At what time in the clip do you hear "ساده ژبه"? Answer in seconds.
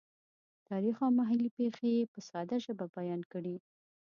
2.29-2.85